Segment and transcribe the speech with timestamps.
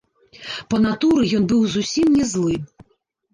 [0.73, 2.57] Па натуры ён быў зусім не злы.